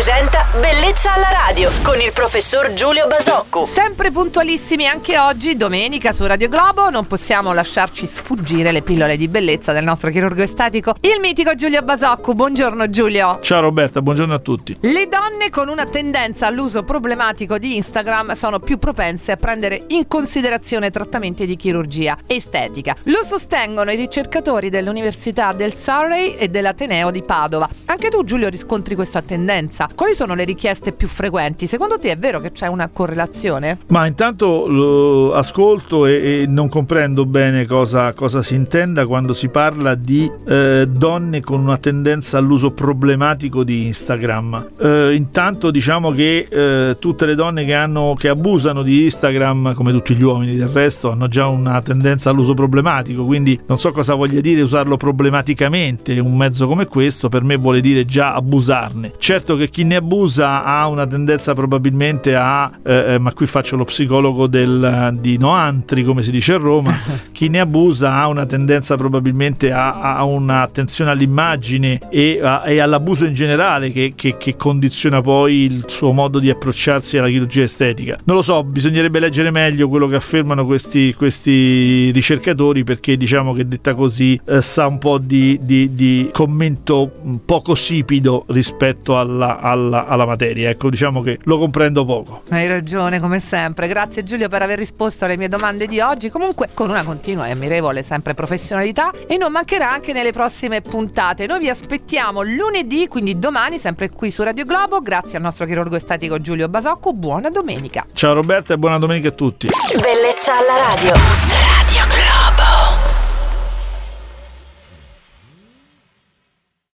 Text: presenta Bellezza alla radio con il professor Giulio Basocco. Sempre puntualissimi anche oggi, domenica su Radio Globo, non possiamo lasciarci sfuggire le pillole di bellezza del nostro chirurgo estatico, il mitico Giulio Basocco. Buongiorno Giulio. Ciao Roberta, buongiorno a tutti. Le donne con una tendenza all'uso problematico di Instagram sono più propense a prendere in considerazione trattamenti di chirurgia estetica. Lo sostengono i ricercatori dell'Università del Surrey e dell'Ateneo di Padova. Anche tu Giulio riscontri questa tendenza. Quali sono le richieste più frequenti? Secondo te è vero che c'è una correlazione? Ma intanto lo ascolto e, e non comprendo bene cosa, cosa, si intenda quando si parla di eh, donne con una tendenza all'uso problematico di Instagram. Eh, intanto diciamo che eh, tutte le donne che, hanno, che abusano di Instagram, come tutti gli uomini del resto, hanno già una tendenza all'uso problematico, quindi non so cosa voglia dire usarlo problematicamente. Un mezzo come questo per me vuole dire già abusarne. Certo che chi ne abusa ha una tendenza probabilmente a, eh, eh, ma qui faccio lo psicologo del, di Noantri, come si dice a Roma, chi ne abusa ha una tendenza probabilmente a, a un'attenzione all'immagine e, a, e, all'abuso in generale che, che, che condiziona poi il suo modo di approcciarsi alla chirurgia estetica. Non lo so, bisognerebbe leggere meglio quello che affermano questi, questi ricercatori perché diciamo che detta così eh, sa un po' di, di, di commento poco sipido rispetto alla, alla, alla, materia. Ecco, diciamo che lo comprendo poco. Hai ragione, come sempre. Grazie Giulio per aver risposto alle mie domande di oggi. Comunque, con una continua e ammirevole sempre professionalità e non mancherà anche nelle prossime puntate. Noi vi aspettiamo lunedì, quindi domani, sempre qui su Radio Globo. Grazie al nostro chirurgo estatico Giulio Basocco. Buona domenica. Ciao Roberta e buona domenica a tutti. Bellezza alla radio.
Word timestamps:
presenta 0.00 0.46
Bellezza 0.58 1.12
alla 1.12 1.28
radio 1.30 1.70
con 1.82 2.00
il 2.00 2.10
professor 2.14 2.72
Giulio 2.72 3.06
Basocco. 3.06 3.66
Sempre 3.66 4.10
puntualissimi 4.10 4.86
anche 4.86 5.18
oggi, 5.18 5.58
domenica 5.58 6.12
su 6.12 6.24
Radio 6.24 6.48
Globo, 6.48 6.88
non 6.88 7.06
possiamo 7.06 7.52
lasciarci 7.52 8.06
sfuggire 8.06 8.72
le 8.72 8.80
pillole 8.80 9.18
di 9.18 9.28
bellezza 9.28 9.72
del 9.72 9.84
nostro 9.84 10.08
chirurgo 10.10 10.42
estatico, 10.42 10.94
il 11.02 11.20
mitico 11.20 11.54
Giulio 11.54 11.82
Basocco. 11.82 12.32
Buongiorno 12.32 12.88
Giulio. 12.88 13.40
Ciao 13.42 13.60
Roberta, 13.60 14.00
buongiorno 14.00 14.32
a 14.32 14.38
tutti. 14.38 14.74
Le 14.80 15.06
donne 15.06 15.50
con 15.50 15.68
una 15.68 15.84
tendenza 15.84 16.46
all'uso 16.46 16.82
problematico 16.82 17.58
di 17.58 17.76
Instagram 17.76 18.32
sono 18.32 18.58
più 18.58 18.78
propense 18.78 19.32
a 19.32 19.36
prendere 19.36 19.84
in 19.88 20.08
considerazione 20.08 20.90
trattamenti 20.90 21.44
di 21.44 21.56
chirurgia 21.56 22.16
estetica. 22.26 22.96
Lo 23.04 23.22
sostengono 23.22 23.90
i 23.90 23.96
ricercatori 23.96 24.70
dell'Università 24.70 25.52
del 25.52 25.74
Surrey 25.74 26.36
e 26.36 26.48
dell'Ateneo 26.48 27.10
di 27.10 27.22
Padova. 27.22 27.68
Anche 27.84 28.08
tu 28.08 28.24
Giulio 28.24 28.48
riscontri 28.48 28.94
questa 28.94 29.20
tendenza. 29.20 29.88
Quali 29.94 30.14
sono 30.14 30.34
le 30.34 30.44
richieste 30.44 30.92
più 30.92 31.08
frequenti? 31.08 31.66
Secondo 31.66 31.98
te 31.98 32.12
è 32.12 32.16
vero 32.16 32.40
che 32.40 32.52
c'è 32.52 32.66
una 32.66 32.88
correlazione? 32.88 33.78
Ma 33.88 34.06
intanto 34.06 34.66
lo 34.66 35.34
ascolto 35.34 36.06
e, 36.06 36.42
e 36.42 36.46
non 36.46 36.68
comprendo 36.68 37.26
bene 37.26 37.66
cosa, 37.66 38.12
cosa, 38.12 38.42
si 38.42 38.54
intenda 38.54 39.06
quando 39.06 39.32
si 39.32 39.48
parla 39.48 39.94
di 39.94 40.30
eh, 40.48 40.86
donne 40.88 41.40
con 41.40 41.60
una 41.60 41.76
tendenza 41.76 42.38
all'uso 42.38 42.70
problematico 42.70 43.64
di 43.64 43.86
Instagram. 43.86 44.70
Eh, 44.78 45.14
intanto 45.14 45.70
diciamo 45.70 46.12
che 46.12 46.46
eh, 46.48 46.96
tutte 46.98 47.26
le 47.26 47.34
donne 47.34 47.64
che, 47.64 47.74
hanno, 47.74 48.14
che 48.18 48.28
abusano 48.28 48.82
di 48.82 49.04
Instagram, 49.04 49.74
come 49.74 49.92
tutti 49.92 50.14
gli 50.14 50.22
uomini 50.22 50.56
del 50.56 50.68
resto, 50.68 51.10
hanno 51.10 51.28
già 51.28 51.46
una 51.46 51.80
tendenza 51.82 52.30
all'uso 52.30 52.54
problematico, 52.54 53.24
quindi 53.24 53.58
non 53.66 53.78
so 53.78 53.90
cosa 53.90 54.14
voglia 54.14 54.40
dire 54.40 54.62
usarlo 54.62 54.96
problematicamente. 54.96 56.18
Un 56.18 56.36
mezzo 56.36 56.66
come 56.66 56.86
questo 56.86 57.28
per 57.28 57.42
me 57.42 57.56
vuole 57.56 57.80
dire 57.80 58.04
già 58.04 58.34
abusarne. 58.34 59.12
Certo 59.18 59.56
che 59.56 59.68
chi 59.68 59.79
ne 59.84 59.96
abusa 59.96 60.64
ha 60.64 60.86
una 60.86 61.06
tendenza 61.06 61.54
probabilmente 61.54 62.34
a, 62.34 62.70
eh, 62.82 63.14
eh, 63.14 63.18
ma 63.18 63.32
qui 63.32 63.46
faccio 63.46 63.76
lo 63.76 63.84
psicologo 63.84 64.46
del, 64.46 65.16
di 65.20 65.38
Noantri, 65.38 66.04
come 66.04 66.22
si 66.22 66.30
dice 66.30 66.54
a 66.54 66.56
Roma, 66.58 66.94
chi 67.32 67.48
ne 67.48 67.60
abusa 67.60 68.14
ha 68.14 68.28
una 68.28 68.46
tendenza 68.46 68.96
probabilmente 68.96 69.72
a, 69.72 70.16
a 70.16 70.24
un'attenzione 70.24 71.10
all'immagine 71.10 72.00
e, 72.10 72.40
a, 72.42 72.64
e, 72.66 72.78
all'abuso 72.78 73.26
in 73.26 73.34
generale 73.34 73.90
che, 73.90 74.12
che, 74.14 74.36
che 74.36 74.56
condiziona 74.56 75.20
poi 75.20 75.64
il 75.64 75.84
suo 75.86 76.12
modo 76.12 76.38
di 76.38 76.50
approcciarsi 76.50 77.18
alla 77.18 77.28
chirurgia 77.28 77.62
estetica. 77.62 78.18
Non 78.24 78.36
lo 78.36 78.42
so, 78.42 78.62
bisognerebbe 78.64 79.18
leggere 79.18 79.50
meglio 79.50 79.88
quello 79.88 80.06
che 80.06 80.16
affermano 80.16 80.64
questi, 80.66 81.14
questi 81.14 82.10
ricercatori 82.10 82.84
perché 82.84 83.16
diciamo 83.16 83.52
che 83.52 83.66
detta 83.66 83.94
così 83.94 84.40
eh, 84.46 84.62
sa 84.62 84.86
un 84.86 84.98
po' 84.98 85.18
di, 85.18 85.58
di, 85.62 85.94
di 85.94 86.28
commento 86.32 87.10
poco 87.44 87.74
sipido 87.74 88.44
rispetto 88.48 89.18
alla, 89.18 89.58
alla, 89.70 90.06
alla, 90.06 90.26
materia. 90.26 90.70
Ecco, 90.70 90.90
diciamo 90.90 91.22
che 91.22 91.38
lo 91.44 91.58
comprendo 91.58 92.04
poco. 92.04 92.42
Hai 92.50 92.66
ragione, 92.66 93.20
come 93.20 93.40
sempre. 93.40 93.88
Grazie 93.88 94.22
Giulio 94.22 94.48
per 94.48 94.62
aver 94.62 94.78
risposto 94.78 95.24
alle 95.24 95.36
mie 95.36 95.48
domande 95.48 95.86
di 95.86 96.00
oggi. 96.00 96.30
Comunque, 96.30 96.68
con 96.74 96.90
una 96.90 97.02
continua 97.02 97.46
e 97.46 97.52
ammirevole 97.52 98.02
sempre 98.02 98.34
professionalità 98.34 99.10
e 99.26 99.36
non 99.36 99.52
mancherà 99.52 99.90
anche 99.90 100.12
nelle 100.12 100.32
prossime 100.32 100.80
puntate. 100.80 101.46
Noi 101.46 101.60
vi 101.60 101.68
aspettiamo 101.68 102.42
lunedì, 102.42 103.08
quindi 103.08 103.38
domani, 103.38 103.78
sempre 103.78 104.10
qui 104.10 104.30
su 104.30 104.42
Radio 104.42 104.64
Globo. 104.64 105.00
Grazie 105.00 105.36
al 105.36 105.42
nostro 105.42 105.66
chirurgo 105.66 105.96
estatico 105.96 106.40
Giulio 106.40 106.68
Basocco. 106.68 107.12
Buona 107.12 107.50
domenica. 107.50 108.04
Ciao 108.12 108.34
Roberta 108.34 108.74
e 108.74 108.78
buona 108.78 108.98
domenica 108.98 109.28
a 109.28 109.32
tutti. 109.32 109.68
Bellezza 110.00 110.52
alla 110.52 110.94
radio. 110.94 111.69